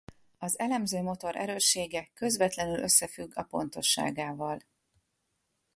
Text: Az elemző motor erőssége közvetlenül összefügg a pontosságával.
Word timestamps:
Az 0.37 0.59
elemző 0.59 1.01
motor 1.01 1.35
erőssége 1.35 2.09
közvetlenül 2.13 2.79
összefügg 2.79 3.31
a 3.37 3.43
pontosságával. 3.43 4.59